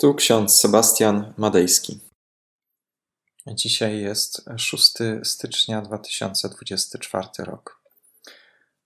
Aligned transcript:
Tu 0.00 0.14
ksiądz 0.14 0.56
Sebastian 0.58 1.34
Madejski. 1.36 2.00
Dzisiaj 3.46 4.00
jest 4.00 4.44
6 4.56 4.92
stycznia 5.22 5.82
2024 5.82 7.28
rok. 7.38 7.82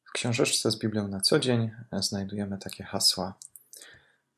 W 0.04 0.12
książeczce 0.12 0.70
z 0.70 0.78
Biblią 0.78 1.08
na 1.08 1.20
co 1.20 1.38
dzień 1.38 1.70
znajdujemy 1.92 2.58
takie 2.58 2.84
hasła. 2.84 3.34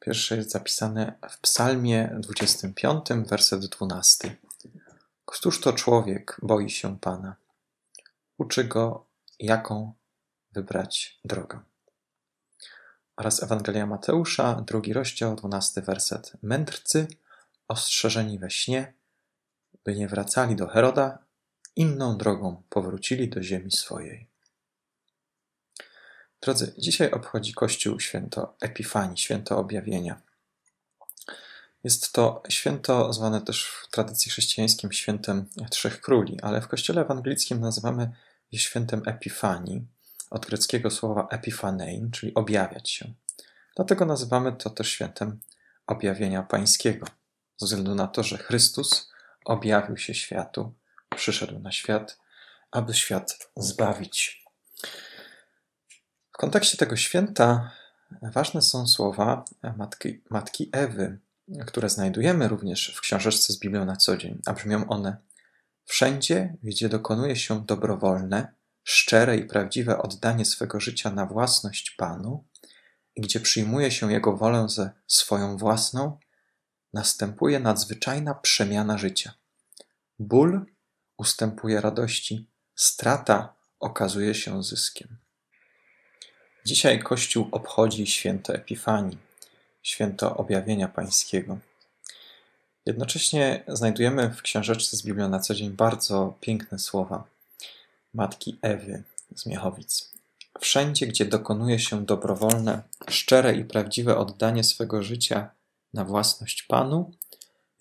Pierwsze 0.00 0.36
jest 0.36 0.50
zapisane 0.50 1.18
w 1.30 1.40
Psalmie 1.40 2.16
25, 2.18 3.06
werset 3.26 3.66
12. 3.66 4.36
Któż 5.24 5.60
to 5.60 5.72
człowiek 5.72 6.36
boi 6.42 6.70
się 6.70 6.98
Pana? 6.98 7.36
Uczy 8.38 8.64
go, 8.64 9.06
jaką 9.38 9.92
wybrać 10.52 11.20
drogę 11.24 11.73
oraz 13.16 13.42
Ewangelia 13.42 13.86
Mateusza, 13.86 14.54
drugi 14.66 14.92
rozdział, 14.92 15.36
dwunasty 15.36 15.82
werset. 15.82 16.32
Mędrcy, 16.42 17.06
ostrzeżeni 17.68 18.38
we 18.38 18.50
śnie, 18.50 18.92
by 19.84 19.94
nie 19.94 20.08
wracali 20.08 20.56
do 20.56 20.66
Heroda, 20.66 21.18
inną 21.76 22.18
drogą 22.18 22.62
powrócili 22.68 23.28
do 23.28 23.42
ziemi 23.42 23.72
swojej. 23.72 24.28
Drodzy, 26.40 26.74
dzisiaj 26.78 27.10
obchodzi 27.10 27.54
Kościół 27.54 28.00
święto 28.00 28.56
Epifanii, 28.60 29.18
święto 29.18 29.58
objawienia. 29.58 30.20
Jest 31.84 32.12
to 32.12 32.42
święto 32.48 33.12
zwane 33.12 33.40
też 33.40 33.66
w 33.66 33.88
tradycji 33.90 34.30
chrześcijańskiej 34.30 34.92
świętem 34.92 35.46
Trzech 35.70 36.00
Króli, 36.00 36.40
ale 36.40 36.60
w 36.60 36.68
Kościele 36.68 37.00
ewangelickim 37.00 37.60
nazywamy 37.60 38.10
je 38.52 38.58
świętem 38.58 39.02
Epifanii, 39.06 39.86
od 40.34 40.46
greckiego 40.46 40.90
słowa 40.90 41.28
epifanein, 41.30 42.10
czyli 42.10 42.34
objawiać 42.34 42.90
się. 42.90 43.12
Dlatego 43.76 44.04
nazywamy 44.04 44.52
to 44.52 44.70
też 44.70 44.88
świętem 44.88 45.40
objawienia 45.86 46.42
pańskiego, 46.42 47.06
ze 47.56 47.66
względu 47.66 47.94
na 47.94 48.06
to, 48.06 48.22
że 48.22 48.38
Chrystus 48.38 49.12
objawił 49.44 49.96
się 49.96 50.14
światu, 50.14 50.74
przyszedł 51.16 51.58
na 51.58 51.72
świat, 51.72 52.18
aby 52.70 52.94
świat 52.94 53.38
zbawić. 53.56 54.44
W 56.32 56.36
kontekście 56.36 56.76
tego 56.78 56.96
święta 56.96 57.70
ważne 58.22 58.62
są 58.62 58.86
słowa 58.86 59.44
matki, 59.76 60.22
matki 60.30 60.68
Ewy, 60.72 61.18
które 61.66 61.88
znajdujemy 61.88 62.48
również 62.48 62.94
w 62.96 63.00
książeczce 63.00 63.52
z 63.52 63.58
Biblią 63.58 63.84
na 63.84 63.96
co 63.96 64.16
dzień, 64.16 64.40
a 64.46 64.52
brzmią 64.52 64.88
one: 64.88 65.16
Wszędzie, 65.84 66.56
gdzie 66.62 66.88
dokonuje 66.88 67.36
się 67.36 67.66
dobrowolne, 67.66 68.54
szczere 68.84 69.36
i 69.36 69.44
prawdziwe 69.44 70.02
oddanie 70.02 70.44
swego 70.44 70.80
życia 70.80 71.10
na 71.10 71.26
własność 71.26 71.90
Panu, 71.90 72.44
gdzie 73.16 73.40
przyjmuje 73.40 73.90
się 73.90 74.12
Jego 74.12 74.36
wolę 74.36 74.68
ze 74.68 74.90
swoją 75.06 75.56
własną, 75.56 76.18
następuje 76.92 77.60
nadzwyczajna 77.60 78.34
przemiana 78.34 78.98
życia. 78.98 79.34
Ból 80.18 80.66
ustępuje 81.16 81.80
radości, 81.80 82.50
strata 82.74 83.54
okazuje 83.80 84.34
się 84.34 84.62
zyskiem. 84.62 85.16
Dzisiaj 86.66 87.02
Kościół 87.02 87.48
obchodzi 87.52 88.06
święto 88.06 88.54
Epifanii, 88.54 89.18
święto 89.82 90.36
objawienia 90.36 90.88
Pańskiego. 90.88 91.58
Jednocześnie 92.86 93.64
znajdujemy 93.68 94.30
w 94.30 94.42
książeczce 94.42 94.96
z 94.96 95.02
Biblią 95.02 95.28
na 95.28 95.40
co 95.40 95.54
dzień 95.54 95.70
bardzo 95.70 96.38
piękne 96.40 96.78
słowa 96.78 97.33
matki 98.14 98.58
Ewy 98.62 99.02
z 99.34 99.46
Miechowic. 99.46 100.12
Wszędzie, 100.60 101.06
gdzie 101.06 101.24
dokonuje 101.24 101.78
się 101.78 102.06
dobrowolne, 102.06 102.82
szczere 103.08 103.54
i 103.54 103.64
prawdziwe 103.64 104.18
oddanie 104.18 104.64
swego 104.64 105.02
życia 105.02 105.50
na 105.94 106.04
własność 106.04 106.62
Panu, 106.62 107.12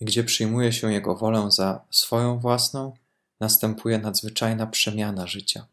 gdzie 0.01 0.23
przyjmuje 0.23 0.73
się 0.73 0.93
Jego 0.93 1.15
wolę 1.15 1.51
za 1.51 1.85
swoją 1.91 2.39
własną, 2.39 2.93
następuje 3.39 3.97
nadzwyczajna 3.97 4.67
przemiana 4.67 5.27
życia. 5.27 5.67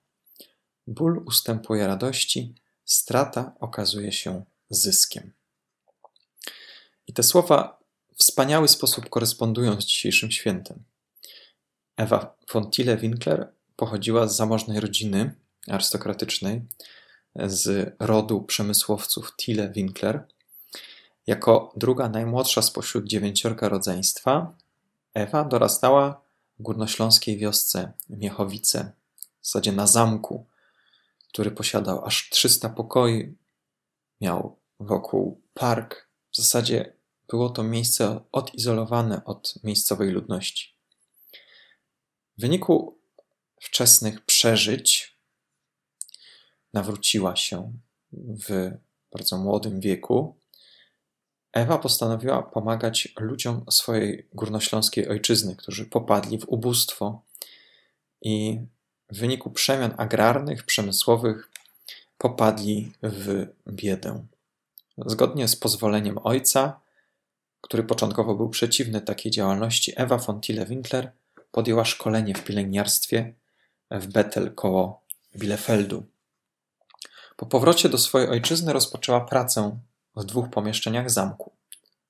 Ból 0.86 1.22
ustępuje 1.26 1.86
radości, 1.86 2.54
strata 2.84 3.52
okazuje 3.60 4.12
się 4.12 4.44
zyskiem. 4.70 5.32
I 7.06 7.12
te 7.12 7.22
słowa 7.22 7.80
w 8.14 8.18
wspaniały 8.20 8.68
sposób 8.68 9.08
korespondują 9.08 9.80
z 9.80 9.84
dzisiejszym 9.84 10.30
świętem. 10.30 10.84
Ewa 11.96 12.36
von 12.52 12.64
Thiele-Winkler 12.64 13.46
pochodziła 13.80 14.28
z 14.28 14.36
zamożnej 14.36 14.80
rodziny 14.80 15.34
arystokratycznej, 15.68 16.62
z 17.36 17.94
rodu 18.00 18.42
przemysłowców 18.42 19.32
Thiele-Winkler. 19.36 20.20
Jako 21.26 21.72
druga 21.76 22.08
najmłodsza 22.08 22.62
spośród 22.62 23.04
dziewięciorga 23.04 23.68
rodzeństwa, 23.68 24.56
Ewa 25.14 25.44
dorastała 25.44 26.22
w 26.58 26.62
górnośląskiej 26.62 27.38
wiosce 27.38 27.92
Miechowice, 28.10 28.92
w 29.40 29.46
zasadzie 29.46 29.72
na 29.72 29.86
zamku, 29.86 30.46
który 31.28 31.50
posiadał 31.50 32.04
aż 32.04 32.30
300 32.30 32.68
pokoi, 32.68 33.36
miał 34.20 34.58
wokół 34.80 35.40
park. 35.54 36.08
W 36.30 36.36
zasadzie 36.36 36.92
było 37.28 37.50
to 37.50 37.62
miejsce 37.62 38.20
odizolowane 38.32 39.24
od 39.24 39.54
miejscowej 39.64 40.10
ludności. 40.10 40.74
W 42.38 42.40
wyniku 42.40 42.99
wczesnych 43.60 44.24
przeżyć 44.24 45.16
nawróciła 46.72 47.36
się 47.36 47.72
w 48.12 48.70
bardzo 49.12 49.38
młodym 49.38 49.80
wieku, 49.80 50.40
Ewa 51.52 51.78
postanowiła 51.78 52.42
pomagać 52.42 53.08
ludziom 53.20 53.64
swojej 53.70 54.28
górnośląskiej 54.32 55.08
ojczyzny, 55.08 55.56
którzy 55.56 55.86
popadli 55.86 56.38
w 56.38 56.48
ubóstwo 56.48 57.22
i 58.22 58.60
w 59.10 59.18
wyniku 59.18 59.50
przemian 59.50 59.94
agrarnych, 59.96 60.64
przemysłowych 60.64 61.50
popadli 62.18 62.92
w 63.02 63.46
biedę. 63.68 64.26
Zgodnie 64.98 65.48
z 65.48 65.56
pozwoleniem 65.56 66.18
ojca, 66.24 66.80
który 67.60 67.82
początkowo 67.82 68.34
był 68.34 68.48
przeciwny 68.48 69.00
takiej 69.00 69.32
działalności, 69.32 69.92
Ewa 69.96 70.16
von 70.16 70.40
Thiele-Winkler 70.40 71.08
podjęła 71.52 71.84
szkolenie 71.84 72.34
w 72.34 72.44
pielęgniarstwie 72.44 73.34
w 73.90 74.06
Bethel 74.06 74.54
koło 74.54 75.02
Bielefeldu. 75.36 76.06
Po 77.36 77.46
powrocie 77.46 77.88
do 77.88 77.98
swojej 77.98 78.28
ojczyzny 78.28 78.72
rozpoczęła 78.72 79.20
pracę 79.20 79.78
w 80.16 80.24
dwóch 80.24 80.50
pomieszczeniach 80.50 81.10
zamku. 81.10 81.52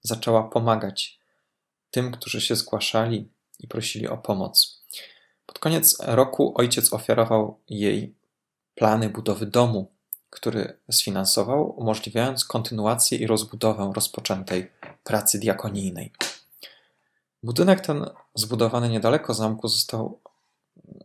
Zaczęła 0.03 0.43
pomagać 0.43 1.21
tym, 1.91 2.13
którzy 2.13 2.41
się 2.41 2.57
zgłaszali 2.57 3.29
i 3.59 3.69
prosili 3.69 4.09
o 4.09 4.19
pomoc. 4.19 4.83
Pod 5.47 5.59
koniec 5.59 5.97
roku 6.01 6.53
ojciec 6.57 6.93
ofiarował 6.93 7.61
jej 7.69 8.15
plany 8.75 9.09
budowy 9.09 9.47
domu, 9.47 9.93
który 10.31 10.79
sfinansował, 10.91 11.81
umożliwiając 11.81 12.45
kontynuację 12.45 13.19
i 13.19 13.27
rozbudowę 13.27 13.93
rozpoczętej 13.95 14.71
pracy 15.05 15.39
diakonijnej. 15.39 16.13
Budynek 17.43 17.81
ten, 17.81 18.07
zbudowany 18.35 18.89
niedaleko 18.89 19.35
zamku, 19.35 19.69
został 19.69 20.21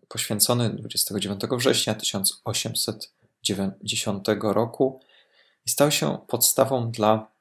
poświęcony 0.07 0.69
29 0.69 1.41
września 1.51 1.95
1890 1.95 4.27
roku 4.41 4.99
i 5.65 5.69
stał 5.69 5.91
się 5.91 6.17
podstawą 6.27 6.91
dla 6.91 7.31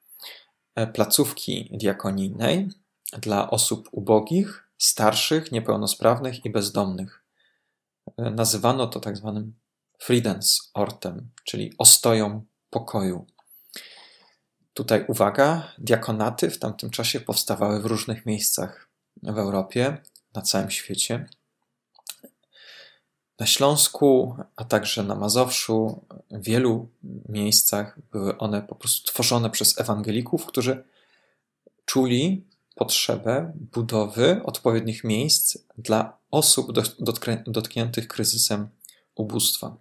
e, 0.75 0.87
placówki 0.87 1.71
diakonijnej 1.73 2.69
dla 3.19 3.51
osób 3.51 3.89
ubogich, 3.93 4.69
starszych, 4.79 5.53
niepełnosprawnych 5.53 6.45
i 6.45 6.51
bezdomnych. 6.51 7.25
E, 8.17 8.31
nazywano 8.31 8.87
to 8.87 9.01
tak 9.01 9.17
zwanym 9.17 9.55
Friedensortem, 9.99 11.31
czyli 11.45 11.73
ostoją 11.79 12.45
pokoju. 12.71 13.27
Tutaj 14.75 15.05
uwaga, 15.09 15.73
diakonaty 15.79 16.51
w 16.51 16.59
tamtym 16.59 16.91
czasie 16.91 17.21
powstawały 17.21 17.83
w 17.83 17.87
różnych 17.87 18.27
miejscach 18.27 18.89
w 19.23 19.39
Europie, 19.39 19.99
na 20.35 20.43
całym 20.43 20.71
świecie. 20.71 21.27
Na 23.39 23.47
Śląsku, 23.47 24.37
a 24.57 24.65
także 24.65 25.03
na 25.03 25.15
Mazowszu, 25.15 26.05
w 26.31 26.45
wielu 26.45 26.89
miejscach 27.29 27.99
były 28.13 28.39
one 28.39 28.63
po 28.63 28.75
prostu 28.75 29.13
tworzone 29.13 29.51
przez 29.51 29.81
ewangelików, 29.81 30.47
którzy 30.47 30.85
czuli 31.85 32.45
potrzebę 32.75 33.53
budowy 33.55 34.43
odpowiednich 34.45 35.05
miejsc 35.05 35.59
dla 35.79 36.17
osób 36.31 36.73
dotkniętych 37.47 38.09
kryzysem 38.09 38.69
ubóstwa. 39.15 39.77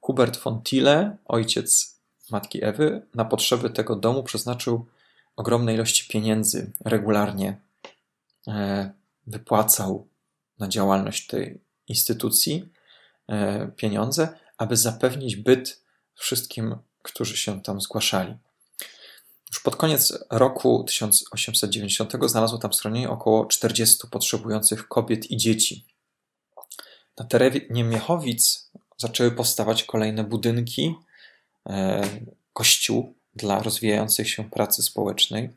Hubert 0.00 0.36
von 0.36 0.62
Thiele, 0.62 1.16
ojciec 1.24 1.96
matki 2.30 2.64
Ewy, 2.64 3.02
na 3.14 3.24
potrzeby 3.24 3.70
tego 3.70 3.96
domu 3.96 4.22
przeznaczył 4.22 4.86
ogromne 5.36 5.74
ilości 5.74 6.08
pieniędzy, 6.08 6.72
regularnie 6.84 7.60
e, 8.48 8.90
wypłacał 9.26 10.06
na 10.58 10.68
działalność 10.68 11.26
tej 11.26 11.60
instytucji 11.90 12.68
e, 13.28 13.68
pieniądze, 13.76 14.28
aby 14.58 14.76
zapewnić 14.76 15.36
byt 15.36 15.82
wszystkim, 16.14 16.76
którzy 17.02 17.36
się 17.36 17.62
tam 17.62 17.80
zgłaszali. 17.80 18.36
Już 19.50 19.60
pod 19.60 19.76
koniec 19.76 20.18
roku 20.30 20.84
1890 20.84 22.12
znalazło 22.26 22.58
tam 22.58 22.72
schronienie 22.72 23.10
około 23.10 23.46
40 23.46 24.08
potrzebujących 24.10 24.88
kobiet 24.88 25.30
i 25.30 25.36
dzieci. 25.36 25.84
Na 27.18 27.24
terenie 27.24 27.84
Miechowic 27.84 28.70
zaczęły 28.96 29.30
powstawać 29.30 29.84
kolejne 29.84 30.24
budynki, 30.24 30.94
e, 31.66 32.02
kościół 32.52 33.14
dla 33.34 33.62
rozwijającej 33.62 34.24
się 34.24 34.50
pracy 34.50 34.82
społecznej. 34.82 35.50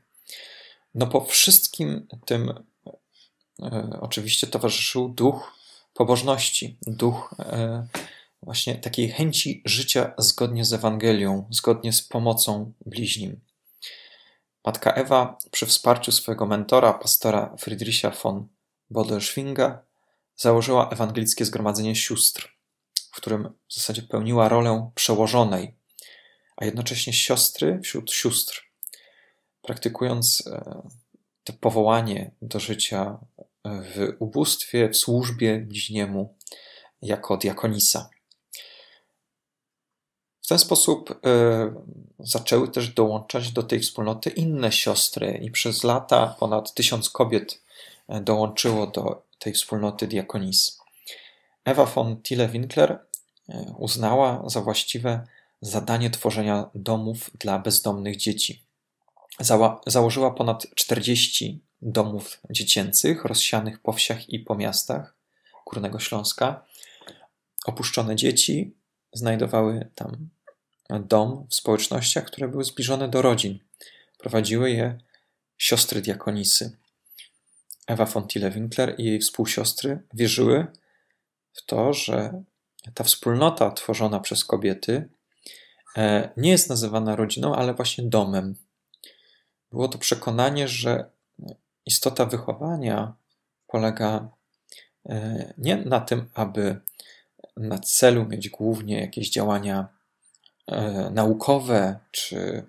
No 0.96 1.08
po 1.08 1.22
wszystkim 1.22 2.08
tym 2.26 2.54
e, 3.60 3.98
oczywiście 4.02 4.48
towarzyszył 4.48 5.10
duch 5.10 5.63
pobożności, 5.94 6.78
duch 6.88 7.36
e, 7.40 7.88
właśnie 8.42 8.76
takiej 8.76 9.10
chęci 9.10 9.62
życia 9.66 10.14
zgodnie 10.18 10.66
z 10.66 10.74
Ewangelią, 10.74 11.48
zgodnie 11.50 11.94
z 11.94 12.02
pomocą 12.02 12.74
bliźnim. 12.86 13.42
Matka 14.66 14.92
Ewa 14.94 15.38
przy 15.52 15.66
wsparciu 15.66 16.12
swojego 16.12 16.46
mentora, 16.46 16.94
pastora 16.94 17.56
Friedricha 17.60 18.10
von 18.10 18.48
Bodelschwinga, 18.90 19.86
założyła 20.36 20.90
ewangelickie 20.90 21.46
zgromadzenie 21.46 21.96
sióstr, 21.96 22.58
w 23.12 23.16
którym 23.16 23.54
w 23.68 23.74
zasadzie 23.74 24.02
pełniła 24.02 24.50
rolę 24.50 24.92
przełożonej, 24.96 25.76
a 26.58 26.66
jednocześnie 26.66 27.14
siostry 27.14 27.80
wśród 27.84 28.12
sióstr, 28.12 28.72
praktykując 29.62 30.48
e, 30.48 30.82
to 31.44 31.54
powołanie 31.54 32.32
do 32.42 32.60
życia 32.60 33.18
w 33.66 34.16
ubóstwie, 34.20 34.90
w 34.90 34.98
służbie 34.98 35.60
bliźniemu 35.60 36.36
jako 37.02 37.38
diakonisa. 37.38 38.10
W 40.42 40.48
ten 40.48 40.60
sposób 40.60 41.12
y, 41.12 41.16
zaczęły 42.20 42.68
też 42.68 42.90
dołączać 42.90 43.52
do 43.52 43.64
tej 43.64 43.80
wspólnoty 43.80 44.30
inne 44.30 44.72
siostry, 44.72 45.40
i 45.44 45.52
przez 45.52 45.84
lata 45.84 46.36
ponad 46.40 46.74
tysiąc 46.74 47.10
kobiet 47.10 47.62
e, 48.08 48.22
dołączyło 48.22 48.88
do 48.88 49.24
tej 49.40 49.54
wspólnoty 49.54 50.08
diakonis. 50.08 50.80
Ewa 51.66 51.86
von 51.86 52.16
Tille-Winkler 52.16 52.98
e, 53.50 53.76
uznała 53.78 54.44
za 54.50 54.62
właściwe 54.62 55.28
zadanie 55.62 56.10
tworzenia 56.10 56.70
domów 56.76 57.32
dla 57.40 57.60
bezdomnych 57.60 58.18
dzieci. 58.18 58.64
Zała 59.40 59.82
założyła 59.88 60.32
ponad 60.32 60.68
40 60.76 61.62
domów 61.86 62.40
dziecięcych 62.50 63.26
rozsianych 63.26 63.80
po 63.82 63.94
wsiach 63.94 64.30
i 64.30 64.40
po 64.40 64.56
miastach 64.56 65.16
Górnego 65.66 66.00
Śląska. 66.00 66.66
Opuszczone 67.66 68.16
dzieci 68.16 68.76
znajdowały 69.14 69.90
tam 69.96 70.30
dom 70.90 71.48
w 71.50 71.56
społecznościach, 71.56 72.26
które 72.26 72.48
były 72.48 72.64
zbliżone 72.64 73.10
do 73.10 73.22
rodzin. 73.22 73.60
Prowadziły 74.18 74.72
je 74.72 74.98
siostry 75.58 76.02
diakonisy. 76.02 76.78
Ewa 77.88 78.06
Fontile-Winkler 78.06 78.96
i 78.98 79.04
jej 79.04 79.20
współsiostry 79.20 80.00
wierzyły 80.14 80.68
w 81.54 81.66
to, 81.66 81.94
że 81.94 82.44
ta 82.94 83.04
wspólnota 83.04 83.72
tworzona 83.72 84.20
przez 84.20 84.46
kobiety 84.46 85.10
e, 85.98 86.30
nie 86.38 86.52
jest 86.52 86.70
nazywana 86.70 87.16
rodziną, 87.16 87.56
ale 87.56 87.74
właśnie 87.74 88.04
domem. 88.04 88.56
Było 89.72 89.88
to 89.88 89.98
przekonanie, 89.98 90.68
że 90.68 91.10
istota 91.86 92.26
wychowania 92.26 93.14
polega 93.68 94.30
e, 95.06 95.54
nie 95.58 95.78
na 95.78 96.00
tym, 96.00 96.30
aby 96.34 96.80
na 97.58 97.80
celu 97.80 98.26
mieć 98.26 98.50
głównie 98.50 99.02
jakieś 99.02 99.30
działania 99.30 99.88
e, 100.68 101.10
naukowe 101.10 102.00
czy 102.12 102.66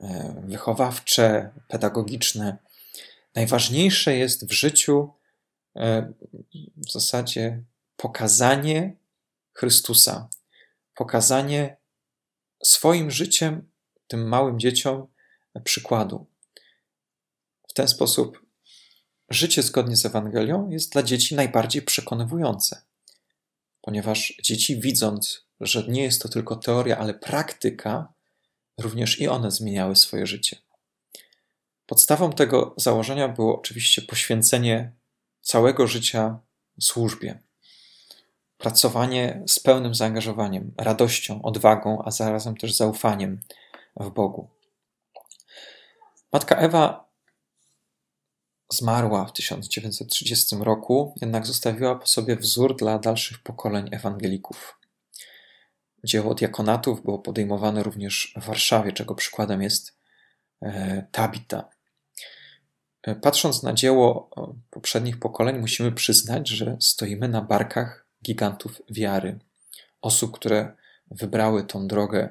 e, 0.00 0.42
wychowawcze, 0.46 1.52
pedagogiczne. 1.68 2.56
Najważniejsze 3.34 4.16
jest 4.16 4.48
w 4.48 4.52
życiu 4.52 5.12
w 6.76 6.92
zasadzie 6.92 7.62
pokazanie 7.96 8.96
Chrystusa, 9.52 10.28
pokazanie 10.94 11.76
swoim 12.62 13.10
życiem 13.10 13.70
tym 14.08 14.28
małym 14.28 14.60
dzieciom 14.60 15.06
przykładu. 15.64 16.26
W 17.68 17.72
ten 17.72 17.88
sposób 17.88 18.45
życie 19.28 19.62
zgodnie 19.62 19.96
z 19.96 20.06
Ewangelią 20.06 20.70
jest 20.70 20.92
dla 20.92 21.02
dzieci 21.02 21.34
najbardziej 21.34 21.82
przekonywujące, 21.82 22.82
ponieważ 23.80 24.34
dzieci, 24.42 24.80
widząc, 24.80 25.46
że 25.60 25.84
nie 25.88 26.02
jest 26.02 26.22
to 26.22 26.28
tylko 26.28 26.56
teoria, 26.56 26.98
ale 26.98 27.14
praktyka, 27.14 28.12
również 28.78 29.20
i 29.20 29.28
one 29.28 29.50
zmieniały 29.50 29.96
swoje 29.96 30.26
życie. 30.26 30.56
Podstawą 31.86 32.32
tego 32.32 32.74
założenia 32.76 33.28
było 33.28 33.58
oczywiście 33.58 34.02
poświęcenie 34.02 34.92
całego 35.40 35.86
życia 35.86 36.38
służbie. 36.80 37.38
Pracowanie 38.58 39.42
z 39.46 39.60
pełnym 39.60 39.94
zaangażowaniem, 39.94 40.72
radością, 40.78 41.42
odwagą, 41.42 42.02
a 42.04 42.10
zarazem 42.10 42.56
też 42.56 42.74
zaufaniem 42.74 43.40
w 43.96 44.10
Bogu. 44.10 44.48
Matka 46.32 46.56
Ewa 46.56 47.05
Zmarła 48.68 49.24
w 49.24 49.32
1930 49.32 50.56
roku, 50.60 51.14
jednak 51.20 51.46
zostawiła 51.46 51.94
po 51.94 52.06
sobie 52.06 52.36
wzór 52.36 52.76
dla 52.76 52.98
dalszych 52.98 53.38
pokoleń 53.42 53.88
ewangelików. 53.92 54.78
Dzieło 56.04 56.34
diakonatów 56.34 57.02
było 57.02 57.18
podejmowane 57.18 57.82
również 57.82 58.34
w 58.36 58.44
Warszawie, 58.44 58.92
czego 58.92 59.14
przykładem 59.14 59.62
jest 59.62 59.98
e, 60.62 61.06
Tabita. 61.12 61.68
E, 63.02 63.14
patrząc 63.14 63.62
na 63.62 63.72
dzieło 63.72 64.30
e, 64.36 64.54
poprzednich 64.70 65.18
pokoleń, 65.18 65.58
musimy 65.58 65.92
przyznać, 65.92 66.48
że 66.48 66.76
stoimy 66.80 67.28
na 67.28 67.42
barkach 67.42 68.06
gigantów 68.24 68.82
wiary, 68.90 69.38
osób, 70.02 70.34
które 70.34 70.72
wybrały 71.10 71.64
tą 71.64 71.88
drogę 71.88 72.28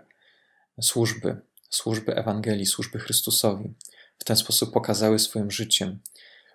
służby, 0.82 1.42
służby 1.70 2.16
Ewangelii, 2.16 2.66
służby 2.66 3.00
Chrystusowi. 3.00 3.74
W 4.20 4.24
ten 4.24 4.36
sposób 4.36 4.74
pokazały 4.74 5.20
swoim 5.20 5.52
życiem, 5.52 6.00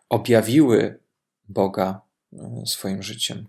objawiły 0.09 0.99
Boga 1.49 2.01
e, 2.33 2.63
swoim 2.67 3.03
życiem. 3.03 3.49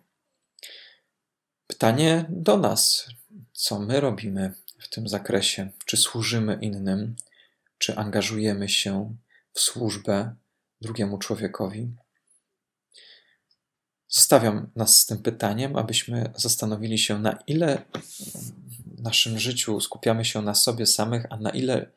Pytanie 1.67 2.25
do 2.29 2.57
nas, 2.57 3.07
co 3.53 3.79
my 3.79 3.99
robimy 3.99 4.53
w 4.79 4.89
tym 4.89 5.07
zakresie? 5.07 5.69
Czy 5.85 5.97
służymy 5.97 6.57
innym? 6.61 7.15
Czy 7.77 7.97
angażujemy 7.97 8.69
się 8.69 9.15
w 9.53 9.59
służbę 9.59 10.35
drugiemu 10.81 11.17
człowiekowi? 11.17 11.91
Zostawiam 14.07 14.69
nas 14.75 14.99
z 14.99 15.05
tym 15.05 15.17
pytaniem, 15.17 15.75
abyśmy 15.75 16.31
zastanowili 16.35 16.97
się, 16.97 17.19
na 17.19 17.39
ile 17.47 17.81
w 18.97 19.01
naszym 19.01 19.39
życiu 19.39 19.79
skupiamy 19.81 20.25
się 20.25 20.41
na 20.41 20.55
sobie 20.55 20.85
samych, 20.85 21.25
a 21.29 21.37
na 21.37 21.49
ile 21.49 21.91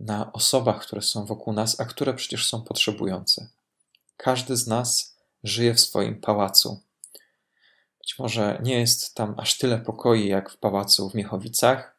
na 0.00 0.32
osobach, 0.32 0.82
które 0.82 1.02
są 1.02 1.24
wokół 1.24 1.52
nas, 1.52 1.80
a 1.80 1.84
które 1.84 2.14
przecież 2.14 2.48
są 2.48 2.62
potrzebujące. 2.62 3.48
Każdy 4.16 4.56
z 4.56 4.66
nas 4.66 5.16
żyje 5.44 5.74
w 5.74 5.80
swoim 5.80 6.20
pałacu. 6.20 6.80
Być 7.98 8.18
może 8.18 8.60
nie 8.62 8.80
jest 8.80 9.14
tam 9.14 9.34
aż 9.38 9.58
tyle 9.58 9.78
pokoi 9.78 10.28
jak 10.28 10.50
w 10.50 10.56
pałacu 10.56 11.10
w 11.10 11.14
Miechowicach. 11.14 11.96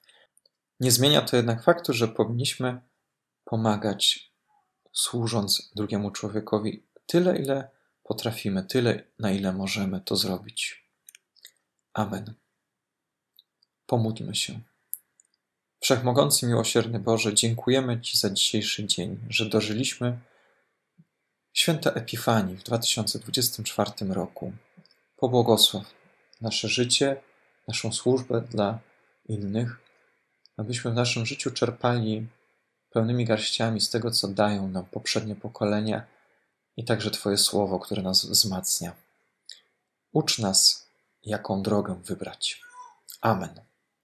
Nie 0.80 0.92
zmienia 0.92 1.22
to 1.22 1.38
jednak 1.38 1.64
faktu, 1.64 1.94
że 1.94 2.08
powinniśmy 2.08 2.82
pomagać, 3.44 4.32
służąc 4.92 5.72
drugiemu 5.76 6.12
człowiekowi 6.12 6.84
tyle, 7.06 7.38
ile 7.38 7.70
potrafimy, 8.04 8.64
tyle, 8.64 9.04
na 9.20 9.32
ile 9.32 9.54
możemy 9.54 10.02
to 10.02 10.16
zrobić. 10.16 10.88
Amen. 11.94 12.34
Pomódlmy 13.86 14.36
się. 14.36 14.60
Wszechmogący, 15.82 16.48
miłosierny 16.48 17.00
Boże, 17.00 17.34
dziękujemy 17.34 18.02
Ci 18.02 18.18
za 18.18 18.30
dzisiejszy 18.30 18.86
dzień, 18.86 19.20
że 19.30 19.46
dożyliśmy 19.46 20.20
Święta 21.54 21.92
Epifanii 21.92 22.58
w 22.58 22.64
2024 22.64 23.92
roku. 24.10 24.54
Pobłogosław 25.18 25.94
nasze 26.42 26.68
życie, 26.68 27.22
naszą 27.68 27.94
służbę 27.94 28.42
dla 28.42 28.80
innych, 29.26 29.80
abyśmy 30.58 30.92
w 30.92 30.96
naszym 30.96 31.26
życiu 31.26 31.52
czerpali 31.52 32.28
pełnymi 32.92 33.26
garściami 33.26 33.82
z 33.82 33.90
tego, 33.90 34.12
co 34.12 34.28
dają 34.28 34.68
nam 34.68 34.86
poprzednie 34.86 35.36
pokolenia 35.36 36.08
i 36.78 36.86
także 36.86 37.12
Twoje 37.12 37.38
słowo, 37.38 37.80
które 37.80 38.02
nas 38.02 38.26
wzmacnia. 38.26 38.96
Ucz 40.12 40.40
nas, 40.40 40.88
jaką 41.24 41.62
drogę 41.62 42.02
wybrać. 42.04 42.62
Amen. 43.22 43.71